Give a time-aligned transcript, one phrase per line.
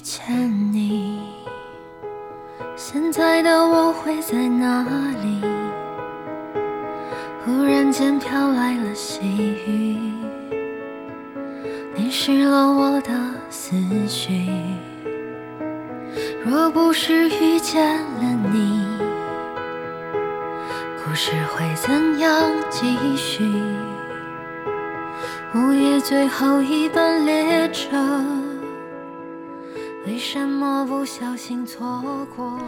[0.00, 1.20] 遇见你，
[2.74, 4.82] 现在的我会在哪
[5.22, 5.42] 里？
[7.44, 9.20] 忽然间飘来了细
[9.66, 10.14] 雨，
[11.96, 13.10] 淋湿了我的
[13.50, 13.76] 思
[14.08, 14.48] 绪。
[16.46, 18.86] 若不是遇见了你，
[21.04, 23.44] 故事会怎样继续？
[25.54, 27.98] 午夜最后一班列车，
[30.10, 32.02] 为什么不小心错
[32.34, 32.58] 过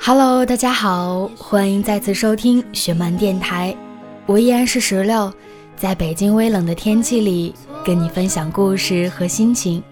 [0.00, 3.76] ？Hello，大家好，欢迎再次收听雪漫电台，
[4.24, 5.30] 我依然是石榴，
[5.76, 7.54] 在北京微冷的天气里
[7.84, 9.82] 跟你分享故事和心情。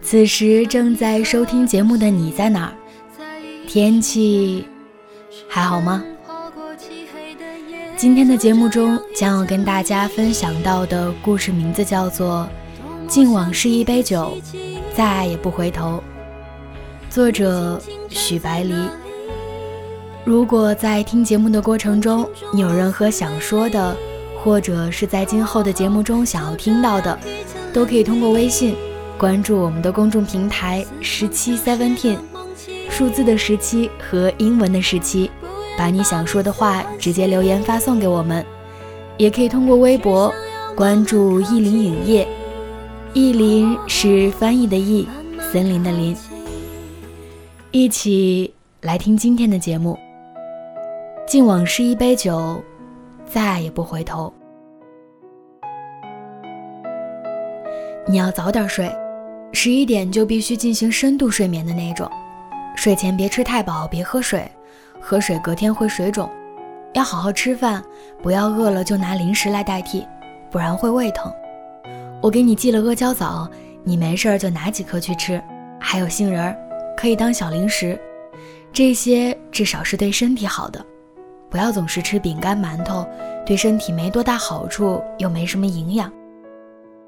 [0.00, 2.72] 此时正在收听节目的你在哪？
[3.66, 4.64] 天气
[5.48, 6.00] 还好吗？
[7.96, 12.48] 今天的节目中将要跟大家分享到的故事名字叫做
[13.08, 14.36] 《敬往事一杯酒，
[14.94, 16.02] 再爱也不回头》，
[17.12, 18.74] 作者许白离。
[20.24, 23.96] 如果在听节目的过程中你有任何想说的，
[24.42, 27.16] 或者是在今后的节目中想要听到的，
[27.72, 28.74] 都可以通过微信
[29.16, 32.18] 关注我们的公众平台十七 seventeen，
[32.90, 35.30] 数字的十七和英文的十七。
[35.78, 38.44] 把你想说的话直接留言发送给我们，
[39.16, 40.32] 也可以通过微博
[40.74, 42.26] 关注意林影业，
[43.18, 45.08] 意林是翻译的意，
[45.50, 46.14] 森林的林。
[47.70, 49.98] 一起来听今天的节目。
[51.26, 52.62] 敬往事一杯酒，
[53.24, 54.30] 再也不回头。
[58.06, 58.94] 你要早点睡，
[59.50, 62.06] 十一点就必须进行深度睡眠的那种。
[62.76, 64.46] 睡前别吃太饱，别喝水。
[65.00, 66.30] 喝水隔天会水肿，
[66.92, 67.82] 要好好吃饭，
[68.22, 70.06] 不要饿了就拿零食来代替，
[70.50, 71.32] 不然会胃疼。
[72.26, 73.48] 我给你寄了阿胶枣，
[73.84, 75.40] 你没事儿就拿几颗去吃，
[75.78, 76.56] 还有杏仁儿，
[76.96, 77.96] 可以当小零食，
[78.72, 80.84] 这些至少是对身体好的。
[81.48, 83.06] 不要总是吃饼干馒头，
[83.46, 86.12] 对身体没多大好处，又没什么营养。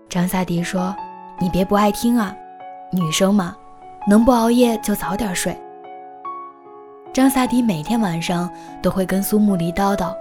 [0.08, 0.94] 张萨迪说
[1.42, 2.32] ：“你别不爱听啊，
[2.92, 3.56] 女生嘛，
[4.06, 5.52] 能不熬夜就早点睡。”
[7.12, 8.48] 张萨迪每天晚上
[8.80, 10.14] 都会跟苏木离叨叨，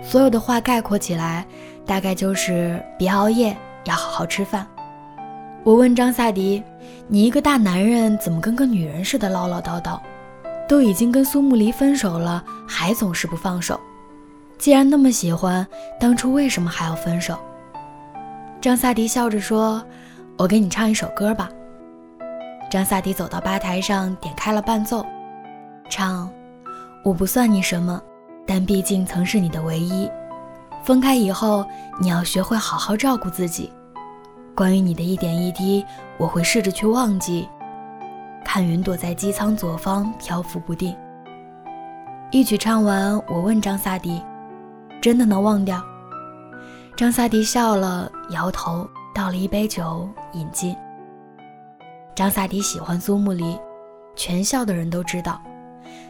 [0.00, 1.44] 所有的话概括起来，
[1.84, 4.66] 大概就是别熬夜，要好好吃饭。
[5.64, 6.62] 我问张萨迪
[7.08, 10.00] ：“你一个大男人，怎么跟个女人似的唠唠叨叨？
[10.68, 13.78] 都已经跟苏木离分手了，还总是不放手。
[14.56, 15.66] 既然那么喜欢，
[16.00, 17.38] 当初为什么还要分手？”
[18.60, 19.84] 张萨迪笑着说
[20.38, 21.48] ：“我给你唱一首歌吧。”
[22.70, 25.04] 张萨迪走到吧台上，点开了伴奏。
[25.90, 26.30] 唱，
[27.02, 28.00] 我不算你什么，
[28.46, 30.10] 但毕竟曾是你的唯一。
[30.88, 31.66] 分开以后，
[32.00, 33.70] 你要学会好好照顾自己。
[34.56, 35.84] 关于你的一点一滴，
[36.16, 37.46] 我会试着去忘记。
[38.42, 40.96] 看云朵在机舱左方漂浮不定。
[42.30, 44.22] 一曲唱完，我问张萨迪
[44.98, 45.84] ：“真的能忘掉？”
[46.96, 50.74] 张萨迪笑了，摇头，倒了一杯酒饮尽。
[52.14, 53.58] 张萨迪喜欢苏木离，
[54.16, 55.38] 全校的人都知道。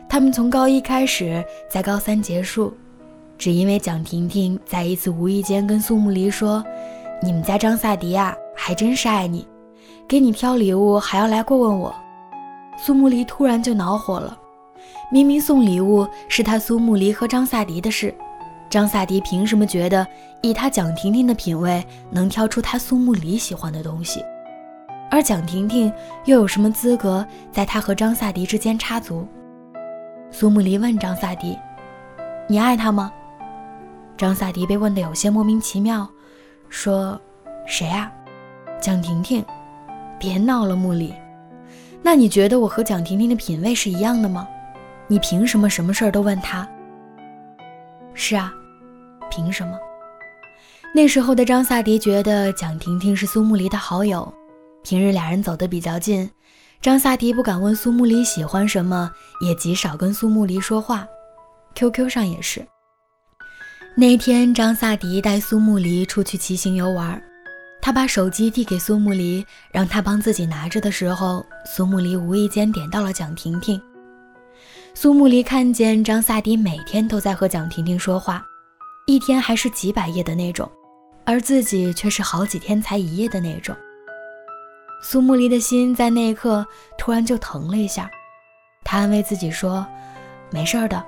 [0.08, 2.72] 他们从高一开始，在高三结束，
[3.38, 6.62] 只因为蒋婷婷在一次无意间跟苏慕离说
[7.22, 9.46] ：“你们家张萨迪呀，还真是爱你，
[10.08, 11.94] 给你挑礼物还要来过问我。”
[12.76, 14.36] 苏慕离突然就恼火了，
[15.12, 18.12] 明明送礼物是他苏慕离和张萨迪的事，
[18.68, 20.06] 张萨迪凭什么觉得
[20.42, 24.24] 以他蒋婷婷的品味能挑出他苏慕离喜欢的东西，
[25.10, 25.92] 而蒋婷婷
[26.24, 29.26] 又有什么资格在他和张萨迪之间插足？
[30.30, 31.56] 苏慕离问张萨迪
[32.48, 33.12] ：“你爱他吗？”
[34.18, 36.06] 张萨迪被问得有些莫名其妙，
[36.68, 37.18] 说
[37.68, 38.12] ：“谁啊？
[38.80, 39.44] 蒋婷婷。”
[40.18, 41.14] 别闹了，木里。
[42.02, 44.48] 那你觉得我和蒋婷婷的品味是一样的吗？
[45.06, 46.68] 你凭什么什么事儿都问他？
[48.12, 48.52] 是啊，
[49.30, 49.78] 凭什么？
[50.92, 54.34] 那时候的张萨迪觉得蒋婷婷是苏木离的好友，
[54.82, 56.28] 平日俩人走得比较近。
[56.82, 59.08] 张萨迪不敢问苏木离喜欢什么，
[59.40, 61.06] 也极少跟苏木离说话。
[61.76, 62.66] QQ 上也是。
[64.00, 67.20] 那天，张萨迪带苏木离出去骑行游玩，
[67.82, 73.82] 他把手机递给苏木离，让他帮自己拿着的时候，苏木离无意间点到了蒋婷婷。
[74.94, 78.40] 苏木离看见张萨迪每天都在和蒋婷婷说话，
[79.08, 80.70] 一天还是几百页的那种，
[81.24, 83.74] 而自己却是好几天才一页的那种。
[85.02, 86.64] 苏木离的心在那一刻
[86.96, 88.08] 突然就疼了一下，
[88.84, 89.84] 他安慰自己说
[90.52, 91.04] ：“没事的，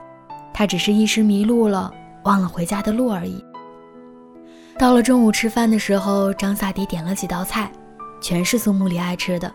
[0.52, 1.94] 他只是一时迷路了，
[2.24, 3.44] 忘了回家的路而已。”
[4.78, 7.70] 到了中午吃饭的时候，张萨迪点了几道菜，
[8.20, 9.52] 全是苏木离爱吃的。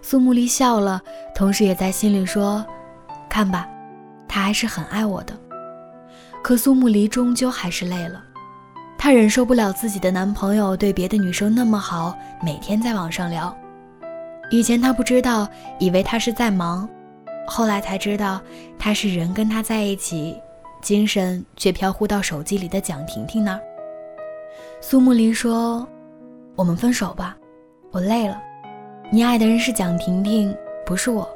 [0.00, 1.00] 苏木离笑了，
[1.34, 2.64] 同时也在心里说
[3.28, 3.68] ：“看吧，
[4.28, 5.36] 他还是很爱我的。”
[6.42, 8.22] 可苏木离终究还是累了，
[8.98, 13.56] 她忍受不了自己的男朋友对别的女生那么好，每天在网上聊。
[14.50, 16.88] 以前她不知道，以为他是在忙，
[17.46, 18.40] 后来才知道
[18.78, 20.36] 他是人跟他在一起，
[20.82, 23.60] 精神却飘忽到手机里的蒋婷婷那儿。
[24.80, 25.86] 苏木离说
[26.56, 27.36] ：“我们分手吧，
[27.92, 28.38] 我累了。
[29.10, 31.28] 你爱的人是蒋婷婷，不是我。”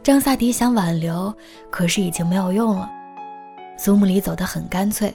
[0.00, 1.34] 张萨迪想挽留，
[1.70, 2.88] 可是已经没有用了。
[3.76, 5.12] 苏木离走得很干脆，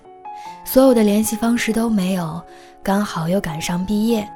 [0.65, 2.39] 所有的联系方式都没有，
[2.83, 4.27] 刚好又赶上毕业，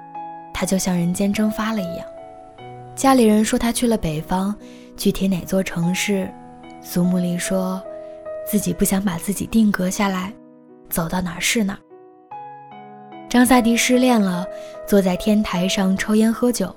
[0.53, 2.05] 他就像人间蒸发了一样。
[2.95, 4.55] 家里人说他去了北方，
[4.95, 6.33] 具体哪座城市，
[6.81, 7.83] 苏木离说
[8.45, 10.31] 自己不想把自己定格下来，
[10.89, 11.79] 走到哪儿是哪儿。
[13.27, 14.45] 张萨迪失恋了，
[14.87, 16.73] 坐在天台上抽烟喝酒，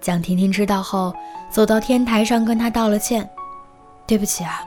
[0.00, 1.12] 蒋婷婷知道后，
[1.50, 3.28] 走到天台上跟他道了歉
[4.06, 4.60] ：“对不起啊，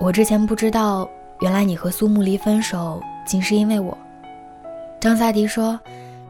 [0.00, 1.08] 我之前不知道。”
[1.40, 3.96] 原来你和苏木离分手，竟是因为我。
[5.00, 5.78] 张萨迪说：“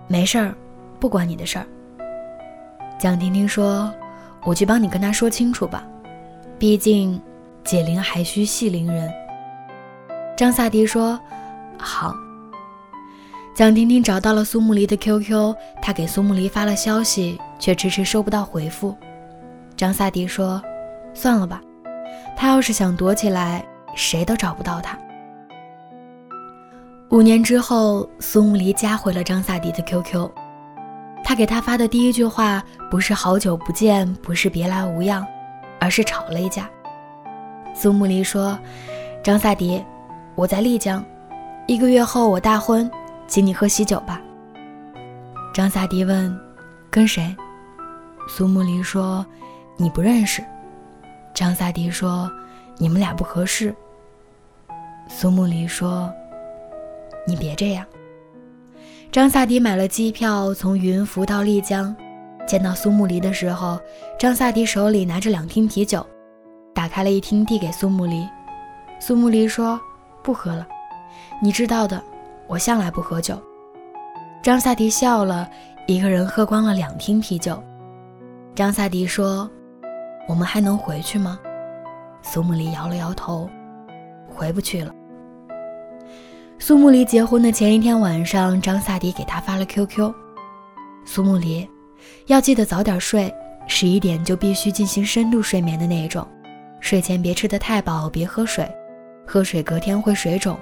[0.07, 0.55] 没事儿，
[1.01, 1.67] 不关你的事儿。”
[3.01, 3.91] 蒋婷婷说
[4.45, 5.83] ：“我去帮你跟他说清楚吧，
[6.59, 7.19] 毕竟
[7.65, 9.11] 解铃还需系铃人。”
[10.39, 11.19] 张萨迪说
[11.77, 12.15] ：“好。”
[13.57, 15.53] 蒋婷婷找到了苏木离的 QQ，
[15.83, 18.97] 她给苏木离发了消息，却迟迟收不到回复。
[19.77, 20.63] 张萨迪说
[21.13, 21.61] ：“算了吧，
[22.37, 24.97] 他要是想躲起来。”谁都找不到他。
[27.11, 30.31] 五年之后，苏木离加回了张萨迪的 QQ，
[31.25, 35.27] 他给他发的第一句话不是“好久不见”，不是“别来无恙”，
[35.81, 36.71] 而是吵了一架。
[37.75, 38.57] 苏木离说
[39.21, 39.83] ：“张萨迪，
[40.39, 41.05] 我在丽江，
[41.67, 42.89] 一个月后我大婚，
[43.27, 44.23] 请你喝喜酒吧。”
[45.53, 46.33] 张萨迪问
[46.89, 47.37] ：“跟谁？”
[48.31, 49.27] 苏木离说
[49.77, 50.41] ：“你不认识。”
[51.35, 52.31] 张萨迪说
[52.79, 53.75] ：“你们俩不合适。”
[55.11, 56.09] 苏木离说
[57.27, 57.85] ：“你别这样。”
[59.11, 61.93] 张萨迪买了机票，从云浮到丽江。
[62.47, 63.77] 见到苏木离的时候，
[64.21, 66.07] 张萨迪手里拿着两听啤酒，
[66.73, 68.25] 打开了一听递给苏木离。
[69.01, 69.81] 苏木离说
[70.23, 70.67] ：“不喝了，
[71.43, 72.03] 你知道的，
[72.47, 73.41] 我向来不喝酒。”
[74.43, 75.49] 张萨迪笑了，
[75.87, 77.63] 一个人喝光了两听啤酒。
[78.55, 79.51] 张萨迪说
[80.29, 81.39] ：“我们还能回去吗？”
[82.23, 83.49] 苏木离摇了摇头
[84.29, 84.93] ：“回不去了。”
[86.59, 90.13] 苏木离结婚的前一天晚上，张萨迪给他发了 QQ：“
[91.05, 91.69] 苏木离，
[92.27, 93.33] 要记得早点睡，
[93.67, 96.27] 十一点就必须进行深度睡眠的那种。
[96.81, 98.69] 睡前别吃得太饱，别喝水，
[99.31, 100.59] 喝水隔天会水肿。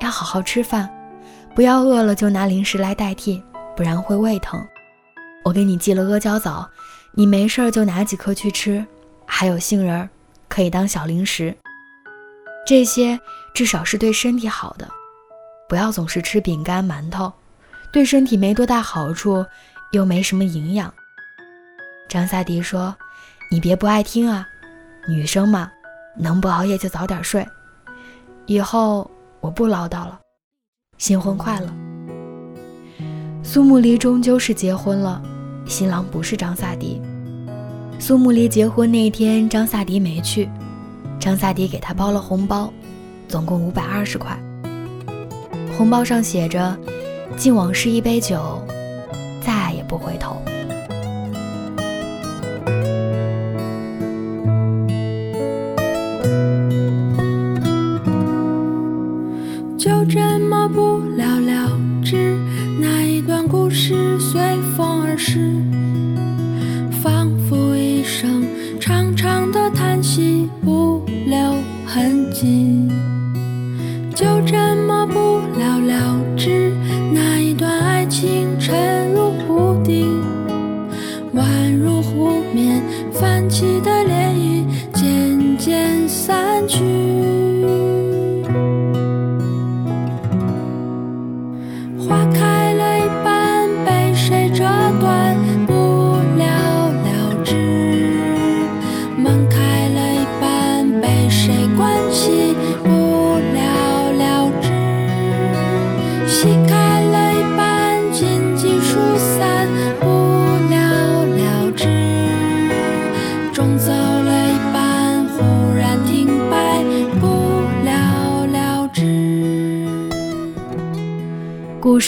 [0.00, 0.90] 要好好吃饭，
[1.54, 3.40] 不要饿了就拿零食来代替，
[3.76, 4.60] 不然会胃疼。
[5.44, 6.68] 我给你寄了阿胶枣，
[7.12, 8.84] 你没事就拿几颗去吃，
[9.24, 10.08] 还有杏仁儿，
[10.48, 11.56] 可以当小零食。
[12.66, 13.18] 这些
[13.54, 14.88] 至少是对身体好的。”
[15.68, 17.32] 不要总是吃饼干、馒头，
[17.92, 19.46] 对身体没多大好处，
[19.92, 20.92] 又没什么营养。
[22.08, 22.94] 张萨迪说
[23.50, 24.46] ：“你别不爱听啊，
[25.08, 25.70] 女生嘛，
[26.16, 27.46] 能不熬夜就早点睡。
[28.46, 29.10] 以后
[29.40, 30.20] 我不唠叨了，
[30.98, 31.68] 新婚快乐。”
[33.42, 35.20] 苏慕离终究是结婚了，
[35.66, 37.00] 新郎不是张萨迪。
[37.98, 40.48] 苏慕离结婚那天，张萨迪没去，
[41.18, 42.72] 张萨迪给他包了红包，
[43.28, 44.38] 总共五百二十块。
[45.76, 46.76] 红包上写着
[47.36, 48.62] ：“敬往事一杯酒，
[49.44, 50.40] 再也不回头。”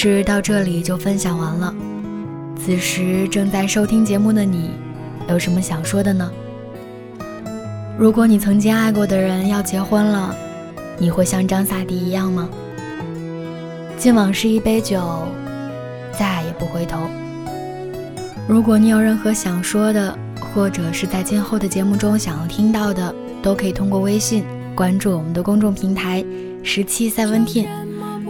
[0.01, 1.75] 事到这里就分享完了。
[2.57, 4.71] 此时正在收听节目的你，
[5.29, 6.31] 有什么想说的呢？
[7.99, 10.33] 如果你曾经爱过的人要结婚了，
[10.99, 12.49] 你会像张萨迪一样吗？
[13.97, 15.27] 敬往事一杯酒，
[16.17, 17.01] 再也不回头。
[18.47, 20.17] 如果你有任何想说的，
[20.55, 23.13] 或者是在今后的节目中想要听到的，
[23.43, 24.45] 都可以通过微信
[24.77, 26.25] 关注我们的公众平台
[26.63, 27.67] “十七 Seventeen”，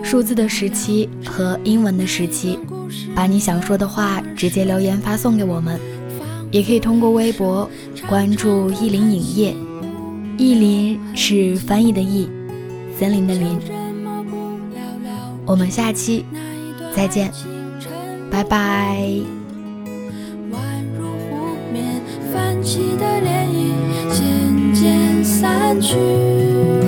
[0.02, 2.58] 数字的十七和英文的十七，
[3.14, 5.78] 把你想说的话直接留言发送给我们。
[6.50, 7.68] 也可以通过微博
[8.08, 9.54] 关注“意林影业”，
[10.38, 12.28] 意林是翻译的意，
[12.98, 13.58] 森林的林。
[15.44, 16.24] 我们下期
[16.94, 17.30] 再见，
[18.30, 18.98] 拜拜。
[22.60, 23.72] 起的涟漪
[24.12, 26.87] 渐渐散去。